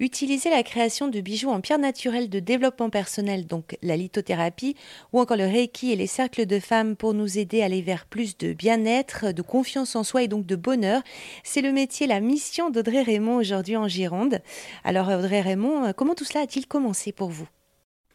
Utiliser 0.00 0.50
la 0.50 0.62
création 0.62 1.06
de 1.08 1.20
bijoux 1.20 1.50
en 1.50 1.60
pierre 1.60 1.78
naturelle 1.78 2.28
de 2.28 2.40
développement 2.40 2.90
personnel, 2.90 3.46
donc 3.46 3.76
la 3.82 3.96
lithothérapie, 3.96 4.74
ou 5.12 5.20
encore 5.20 5.36
le 5.36 5.44
Reiki 5.44 5.92
et 5.92 5.96
les 5.96 6.06
cercles 6.06 6.46
de 6.46 6.58
femmes 6.58 6.96
pour 6.96 7.14
nous 7.14 7.38
aider 7.38 7.62
à 7.62 7.66
aller 7.66 7.82
vers 7.82 8.06
plus 8.06 8.36
de 8.36 8.52
bien-être, 8.52 9.32
de 9.32 9.42
confiance 9.42 9.94
en 9.94 10.02
soi 10.02 10.24
et 10.24 10.28
donc 10.28 10.46
de 10.46 10.56
bonheur, 10.56 11.02
c'est 11.44 11.62
le 11.62 11.72
métier, 11.72 12.06
la 12.06 12.20
mission 12.20 12.70
d'Audrey 12.70 13.02
Raymond 13.02 13.36
aujourd'hui 13.36 13.76
en 13.76 13.86
Gironde. 13.86 14.40
Alors 14.82 15.08
Audrey 15.08 15.40
Raymond, 15.40 15.92
comment 15.96 16.14
tout 16.14 16.24
cela 16.24 16.40
a-t-il 16.40 16.66
commencé 16.66 17.12
pour 17.12 17.28
vous? 17.28 17.48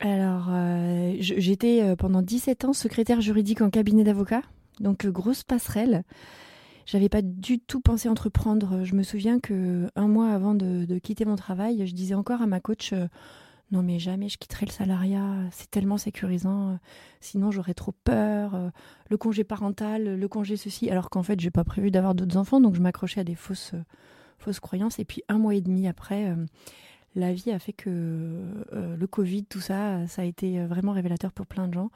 Alors, 0.00 0.48
euh, 0.50 1.14
j'étais 1.20 1.82
euh, 1.82 1.96
pendant 1.96 2.20
17 2.20 2.66
ans 2.66 2.72
secrétaire 2.74 3.20
juridique 3.20 3.62
en 3.62 3.70
cabinet 3.70 4.04
d'avocat, 4.04 4.42
donc 4.80 5.06
euh, 5.06 5.10
grosse 5.10 5.42
passerelle. 5.42 6.02
J'avais 6.86 7.08
pas 7.08 7.20
du 7.20 7.58
tout 7.58 7.80
pensé 7.80 8.08
entreprendre. 8.08 8.84
Je 8.84 8.94
me 8.94 9.02
souviens 9.02 9.40
que 9.40 9.90
un 9.96 10.06
mois 10.06 10.30
avant 10.30 10.54
de, 10.54 10.98
quitter 10.98 11.24
mon 11.24 11.34
travail, 11.34 11.84
je 11.84 11.92
disais 11.92 12.14
encore 12.14 12.42
à 12.42 12.46
ma 12.46 12.60
coach 12.60 12.92
euh, 12.92 13.08
non 13.72 13.82
mais 13.82 13.98
jamais 13.98 14.28
je 14.28 14.38
quitterai 14.38 14.66
le 14.66 14.70
salariat, 14.70 15.34
c'est 15.50 15.68
tellement 15.68 15.98
sécurisant, 15.98 16.78
sinon 17.20 17.50
j'aurais 17.50 17.74
trop 17.74 17.90
peur, 18.04 18.54
euh, 18.54 18.70
le 19.10 19.16
congé 19.16 19.42
parental, 19.42 20.16
le 20.16 20.28
congé 20.28 20.56
ceci, 20.56 20.88
alors 20.88 21.10
qu'en 21.10 21.24
fait 21.24 21.40
j'ai 21.40 21.50
pas 21.50 21.64
prévu 21.64 21.90
d'avoir 21.90 22.14
d'autres 22.14 22.36
enfants, 22.36 22.60
donc 22.60 22.76
je 22.76 22.80
m'accrochais 22.80 23.20
à 23.22 23.24
des 23.24 23.34
fausses, 23.34 23.72
euh, 23.74 23.82
fausses 24.38 24.60
croyances. 24.60 25.00
Et 25.00 25.04
puis 25.04 25.24
un 25.28 25.38
mois 25.38 25.56
et 25.56 25.60
demi 25.60 25.88
après, 25.88 26.36
la 27.16 27.32
vie 27.32 27.50
a 27.50 27.58
fait 27.58 27.72
que 27.72 28.44
le 28.72 29.06
Covid, 29.08 29.46
tout 29.46 29.60
ça, 29.60 30.06
ça 30.06 30.22
a 30.22 30.24
été 30.24 30.64
vraiment 30.66 30.92
révélateur 30.92 31.32
pour 31.32 31.46
plein 31.46 31.66
de 31.66 31.74
gens. 31.74 31.90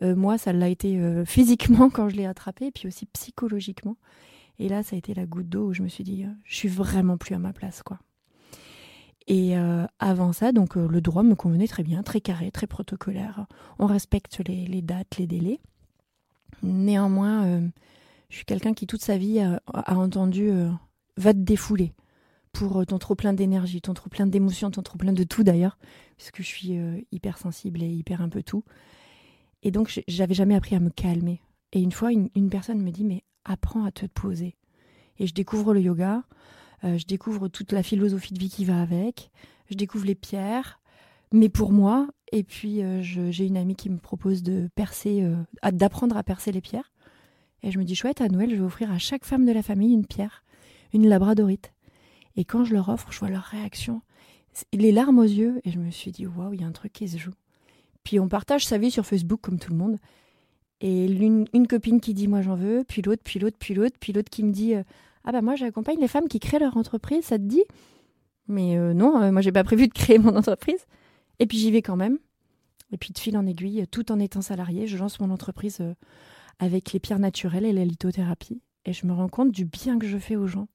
Moi, 0.00 0.38
ça 0.38 0.52
l'a 0.52 0.68
été 0.68 1.00
physiquement 1.26 1.90
quand 1.90 2.08
je 2.08 2.16
l'ai 2.16 2.26
attrapé, 2.26 2.66
et 2.66 2.70
puis 2.70 2.88
aussi 2.88 3.06
psychologiquement. 3.06 3.96
Et 4.58 4.68
là, 4.68 4.82
ça 4.82 4.96
a 4.96 4.98
été 4.98 5.14
la 5.14 5.26
goutte 5.26 5.48
d'eau 5.48 5.68
où 5.68 5.72
je 5.72 5.82
me 5.82 5.88
suis 5.88 6.04
dit, 6.04 6.24
euh, 6.24 6.32
je 6.44 6.56
suis 6.56 6.68
vraiment 6.68 7.16
plus 7.16 7.34
à 7.34 7.38
ma 7.38 7.52
place, 7.52 7.82
quoi. 7.82 7.98
Et 9.26 9.56
euh, 9.58 9.84
avant 9.98 10.32
ça, 10.32 10.52
donc 10.52 10.76
euh, 10.76 10.88
le 10.88 11.00
droit 11.00 11.22
me 11.22 11.34
convenait 11.34 11.68
très 11.68 11.82
bien, 11.82 12.02
très 12.02 12.20
carré, 12.20 12.50
très 12.50 12.66
protocolaire. 12.66 13.46
On 13.78 13.86
respecte 13.86 14.40
les, 14.46 14.82
dates, 14.82 15.18
les 15.18 15.26
délais. 15.26 15.60
Néanmoins, 16.62 17.60
je 18.30 18.36
suis 18.36 18.46
quelqu'un 18.46 18.72
qui 18.72 18.86
toute 18.86 19.02
sa 19.02 19.18
vie 19.18 19.38
a, 19.38 19.60
entendu 19.94 20.50
va 21.18 21.32
te 21.34 21.38
défouler 21.38 21.92
pour 22.52 22.84
ton 22.86 22.98
trop 22.98 23.14
plein 23.14 23.34
d'énergie, 23.34 23.82
ton 23.82 23.92
trop 23.92 24.08
plein 24.08 24.26
d'émotions, 24.26 24.70
ton 24.70 24.82
trop 24.82 24.96
plein 24.96 25.12
de 25.12 25.22
tout 25.24 25.44
d'ailleurs, 25.44 25.78
puisque 26.16 26.38
je 26.38 26.46
suis 26.46 26.78
hyper 27.12 27.36
sensible 27.36 27.82
et 27.82 27.88
hyper 27.88 28.22
un 28.22 28.30
peu 28.30 28.42
tout. 28.42 28.64
Et 29.62 29.70
donc 29.70 30.02
j'avais 30.06 30.34
jamais 30.34 30.54
appris 30.54 30.74
à 30.74 30.80
me 30.80 30.90
calmer. 30.90 31.40
Et 31.72 31.80
une 31.80 31.92
fois, 31.92 32.12
une 32.12 32.50
personne 32.50 32.80
me 32.80 32.90
dit 32.90 33.04
mais 33.04 33.24
apprends 33.44 33.84
à 33.84 33.92
te 33.92 34.06
poser. 34.06 34.56
Et 35.18 35.26
je 35.26 35.34
découvre 35.34 35.74
le 35.74 35.80
yoga, 35.80 36.22
euh, 36.84 36.98
je 36.98 37.06
découvre 37.06 37.48
toute 37.48 37.72
la 37.72 37.82
philosophie 37.82 38.34
de 38.34 38.38
vie 38.38 38.50
qui 38.50 38.64
va 38.64 38.80
avec, 38.80 39.30
je 39.70 39.74
découvre 39.74 40.06
les 40.06 40.14
pierres, 40.14 40.80
mais 41.32 41.48
pour 41.48 41.72
moi, 41.72 42.08
et 42.32 42.44
puis 42.44 42.82
euh, 42.82 43.02
j'ai 43.02 43.46
une 43.46 43.56
amie 43.56 43.74
qui 43.74 43.90
me 43.90 43.98
propose 43.98 44.42
de 44.42 44.68
percer, 44.74 45.22
euh, 45.22 45.36
d'apprendre 45.72 46.16
à 46.16 46.22
percer 46.22 46.52
les 46.52 46.60
pierres. 46.60 46.92
Et 47.62 47.72
je 47.72 47.78
me 47.78 47.84
dis, 47.84 47.96
chouette, 47.96 48.20
à 48.20 48.28
Noël, 48.28 48.50
je 48.50 48.56
vais 48.56 48.62
offrir 48.62 48.92
à 48.92 48.98
chaque 48.98 49.24
femme 49.24 49.44
de 49.44 49.52
la 49.52 49.62
famille 49.62 49.92
une 49.92 50.06
pierre, 50.06 50.44
une 50.92 51.08
labradorite. 51.08 51.72
Et 52.36 52.44
quand 52.44 52.64
je 52.64 52.74
leur 52.74 52.88
offre, 52.88 53.10
je 53.10 53.18
vois 53.18 53.30
leur 53.30 53.42
réaction, 53.42 54.00
les 54.72 54.92
larmes 54.92 55.18
aux 55.18 55.24
yeux, 55.24 55.60
et 55.64 55.72
je 55.72 55.80
me 55.80 55.90
suis 55.90 56.12
dit, 56.12 56.26
waouh, 56.26 56.54
il 56.54 56.60
y 56.60 56.64
a 56.64 56.68
un 56.68 56.72
truc 56.72 56.92
qui 56.92 57.08
se 57.08 57.18
joue. 57.18 57.34
Puis 58.04 58.20
on 58.20 58.28
partage 58.28 58.66
sa 58.66 58.78
vie 58.78 58.90
sur 58.90 59.06
Facebook 59.06 59.40
comme 59.40 59.58
tout 59.58 59.70
le 59.70 59.78
monde. 59.78 59.98
Et 60.80 61.06
une 61.06 61.66
copine 61.66 62.00
qui 62.00 62.14
dit 62.14 62.28
moi 62.28 62.40
j'en 62.40 62.54
veux, 62.54 62.84
puis 62.86 63.02
l'autre, 63.02 63.22
puis 63.24 63.40
l'autre, 63.40 63.56
puis 63.58 63.74
l'autre, 63.74 63.96
puis 63.98 64.12
l'autre 64.12 64.30
qui 64.30 64.44
me 64.44 64.52
dit 64.52 64.74
euh, 64.74 64.82
ah 65.24 65.32
bah 65.32 65.42
moi 65.42 65.56
j'accompagne 65.56 65.98
les 66.00 66.08
femmes 66.08 66.28
qui 66.28 66.38
créent 66.38 66.60
leur 66.60 66.76
entreprise, 66.76 67.24
ça 67.24 67.38
te 67.38 67.42
dit? 67.42 67.64
Mais 68.46 68.78
euh, 68.78 68.94
non, 68.94 69.20
euh, 69.20 69.32
moi 69.32 69.42
j'ai 69.42 69.52
pas 69.52 69.64
prévu 69.64 69.88
de 69.88 69.92
créer 69.92 70.18
mon 70.18 70.36
entreprise. 70.36 70.86
Et 71.40 71.46
puis 71.46 71.58
j'y 71.58 71.70
vais 71.70 71.82
quand 71.82 71.96
même. 71.96 72.18
Et 72.92 72.96
puis 72.96 73.12
de 73.12 73.18
fil 73.18 73.36
en 73.36 73.46
aiguille, 73.46 73.86
tout 73.90 74.12
en 74.12 74.18
étant 74.20 74.40
salarié, 74.40 74.86
je 74.86 74.96
lance 74.96 75.20
mon 75.20 75.30
entreprise 75.30 75.82
avec 76.58 76.92
les 76.92 77.00
pierres 77.00 77.18
naturelles 77.18 77.66
et 77.66 77.72
la 77.72 77.84
lithothérapie. 77.84 78.62
Et 78.86 78.92
je 78.92 79.06
me 79.06 79.12
rends 79.12 79.28
compte 79.28 79.52
du 79.52 79.64
bien 79.66 79.98
que 79.98 80.06
je 80.06 80.16
fais 80.16 80.36
aux 80.36 80.46
gens 80.46 80.68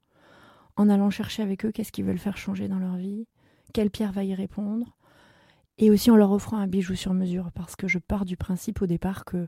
en 0.76 0.90
allant 0.90 1.10
chercher 1.10 1.44
avec 1.44 1.66
eux 1.66 1.72
qu'est-ce 1.72 1.92
qu'ils 1.92 2.06
veulent 2.06 2.18
faire 2.18 2.38
changer 2.38 2.68
dans 2.68 2.80
leur 2.80 2.96
vie, 2.96 3.28
quelle 3.74 3.90
pierre 3.90 4.12
va 4.12 4.24
y 4.24 4.34
répondre, 4.34 4.96
et 5.78 5.90
aussi 5.90 6.12
en 6.12 6.16
leur 6.16 6.32
offrant 6.32 6.58
un 6.58 6.68
bijou 6.68 6.96
sur 6.96 7.14
mesure, 7.14 7.52
parce 7.54 7.76
que 7.76 7.88
je 7.88 8.00
pars 8.00 8.26
du 8.26 8.38
principe 8.38 8.82
au 8.82 8.86
départ 8.86 9.26
que 9.26 9.48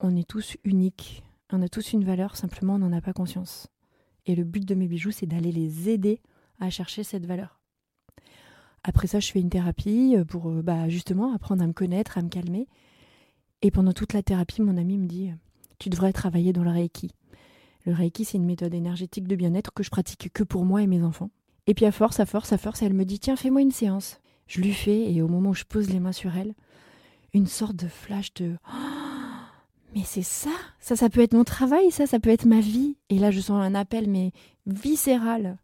on 0.00 0.14
est 0.16 0.28
tous 0.28 0.56
uniques, 0.64 1.24
on 1.50 1.62
a 1.62 1.68
tous 1.68 1.92
une 1.92 2.04
valeur, 2.04 2.36
simplement 2.36 2.74
on 2.74 2.78
n'en 2.78 2.92
a 2.92 3.00
pas 3.00 3.12
conscience. 3.12 3.68
Et 4.26 4.34
le 4.34 4.44
but 4.44 4.64
de 4.64 4.74
mes 4.74 4.86
bijoux, 4.86 5.10
c'est 5.10 5.26
d'aller 5.26 5.52
les 5.52 5.88
aider 5.88 6.20
à 6.60 6.70
chercher 6.70 7.02
cette 7.02 7.26
valeur. 7.26 7.58
Après 8.84 9.06
ça, 9.06 9.20
je 9.20 9.30
fais 9.30 9.40
une 9.40 9.50
thérapie 9.50 10.14
euh, 10.16 10.24
pour 10.24 10.50
euh, 10.50 10.62
bah, 10.62 10.88
justement 10.88 11.34
apprendre 11.34 11.62
à 11.62 11.66
me 11.66 11.72
connaître, 11.72 12.18
à 12.18 12.22
me 12.22 12.28
calmer. 12.28 12.68
Et 13.62 13.70
pendant 13.70 13.92
toute 13.92 14.12
la 14.12 14.22
thérapie, 14.22 14.62
mon 14.62 14.76
ami 14.76 14.98
me 14.98 15.06
dit 15.06 15.30
Tu 15.78 15.88
devrais 15.88 16.12
travailler 16.12 16.52
dans 16.52 16.62
le 16.62 16.70
Reiki. 16.70 17.12
Le 17.86 17.92
Reiki, 17.92 18.24
c'est 18.24 18.38
une 18.38 18.44
méthode 18.44 18.74
énergétique 18.74 19.26
de 19.26 19.34
bien-être 19.34 19.72
que 19.72 19.82
je 19.82 19.90
pratique 19.90 20.32
que 20.32 20.44
pour 20.44 20.64
moi 20.64 20.82
et 20.82 20.86
mes 20.86 21.02
enfants. 21.02 21.30
Et 21.66 21.74
puis 21.74 21.86
à 21.86 21.92
force, 21.92 22.20
à 22.20 22.26
force, 22.26 22.52
à 22.52 22.58
force, 22.58 22.82
elle 22.82 22.94
me 22.94 23.04
dit 23.04 23.18
Tiens, 23.18 23.36
fais-moi 23.36 23.62
une 23.62 23.72
séance. 23.72 24.20
Je 24.48 24.60
lui 24.60 24.72
fais, 24.72 25.12
et 25.12 25.22
au 25.22 25.28
moment 25.28 25.50
où 25.50 25.54
je 25.54 25.64
pose 25.64 25.90
les 25.90 26.00
mains 26.00 26.12
sur 26.12 26.36
elle, 26.36 26.54
une 27.32 27.46
sorte 27.46 27.76
de 27.76 27.86
flash 27.86 28.34
de 28.34 28.56
mais 29.94 30.02
c'est 30.04 30.22
ça, 30.22 30.50
ça, 30.80 30.96
ça 30.96 31.08
peut 31.08 31.20
être 31.20 31.32
mon 31.32 31.44
travail, 31.44 31.90
ça, 31.90 32.06
ça 32.06 32.20
peut 32.20 32.30
être 32.30 32.44
ma 32.44 32.60
vie. 32.60 32.96
Et 33.08 33.18
là, 33.18 33.30
je 33.30 33.40
sens 33.40 33.62
un 33.62 33.74
appel, 33.74 34.08
mais 34.08 34.32
viscéral. 34.66 35.56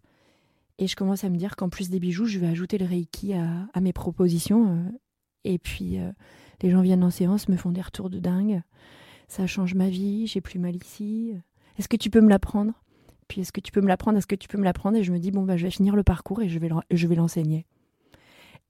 Et 0.78 0.86
je 0.86 0.96
commence 0.96 1.24
à 1.24 1.28
me 1.28 1.36
dire 1.36 1.56
qu'en 1.56 1.68
plus 1.68 1.90
des 1.90 2.00
bijoux, 2.00 2.24
je 2.24 2.38
vais 2.38 2.46
ajouter 2.46 2.78
le 2.78 2.86
Reiki 2.86 3.34
à, 3.34 3.80
mes 3.80 3.92
propositions. 3.92 4.68
Euh. 4.68 4.90
et 5.44 5.58
puis, 5.58 5.98
euh, 5.98 6.10
les 6.62 6.70
gens 6.70 6.80
viennent 6.80 7.04
en 7.04 7.10
séance, 7.10 7.48
me 7.48 7.56
font 7.56 7.70
des 7.70 7.82
retours 7.82 8.10
de 8.10 8.18
dingue. 8.18 8.62
Ça 9.28 9.46
change 9.46 9.74
ma 9.74 9.88
vie, 9.88 10.26
j'ai 10.26 10.40
plus 10.40 10.58
mal 10.58 10.74
ici. 10.76 11.34
Est-ce 11.78 11.88
que 11.88 11.96
tu 11.96 12.08
peux 12.08 12.20
me 12.20 12.30
l'apprendre? 12.30 12.72
Puis, 13.28 13.42
est-ce 13.42 13.52
que 13.52 13.60
tu 13.60 13.72
peux 13.72 13.80
me 13.82 13.88
l'apprendre? 13.88 14.18
Est-ce 14.18 14.26
que 14.26 14.34
tu 14.34 14.48
peux 14.48 14.58
me 14.58 14.64
l'apprendre? 14.64 14.96
Et 14.96 15.04
je 15.04 15.12
me 15.12 15.18
dis, 15.18 15.30
bon, 15.30 15.42
bah, 15.42 15.56
je 15.56 15.64
vais 15.64 15.70
finir 15.70 15.96
le 15.96 16.02
parcours 16.02 16.40
et 16.40 16.48
je 16.48 16.58
vais 17.06 17.14
l'enseigner. 17.14 17.66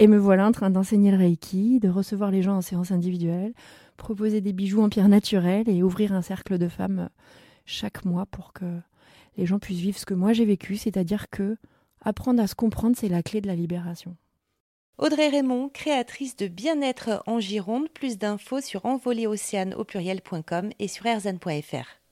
Et 0.01 0.09
me 0.09 0.19
voilà 0.19 0.47
en 0.47 0.53
train 0.53 0.71
d'enseigner 0.71 1.13
le 1.13 1.19
Reiki, 1.19 1.79
de 1.79 1.89
recevoir 1.89 2.31
les 2.31 2.43
gens 2.43 2.57
en 2.57 2.63
séance 2.63 2.91
individuelle, 2.91 3.53
proposer 3.97 4.41
des 4.41 4.53
bijoux 4.53 4.83
en 4.83 4.89
pierre 4.89 5.09
naturelle 5.09 5.69
et 5.69 5.85
ouvrir 5.85 6.13
un 6.13 6.23
cercle 6.23 6.59
de 6.59 6.69
femmes 6.69 7.09
chaque 7.65 8.05
mois 8.05 8.27
pour 8.27 8.53
que 8.53 8.81
les 9.37 9.47
gens 9.47 9.61
puissent 9.61 9.79
vivre 9.79 9.99
ce 9.99 10.07
que 10.07 10.15
moi 10.15 10.33
j'ai 10.33 10.45
vécu, 10.45 10.77
c'est-à-dire 10.77 11.31
que 11.31 11.57
apprendre 12.01 12.43
à 12.43 12.47
se 12.49 12.57
comprendre, 12.57 12.97
c'est 12.99 13.09
la 13.09 13.23
clé 13.23 13.41
de 13.41 13.47
la 13.47 13.55
libération. 13.55 14.17
Audrey 14.99 15.29
Raymond, 15.29 15.71
créatrice 15.71 16.37
de 16.37 16.47
Bien-être 16.47 17.23
en 17.27 17.41
Gironde, 17.41 17.89
plus 17.89 18.19
d'infos 18.19 18.61
sur 18.61 18.87
envoléocéane 18.87 19.75
au 19.75 19.85
pluriel.com 19.85 20.71
et 20.79 20.89
sur 20.89 21.07
erzan.fr. 21.07 22.04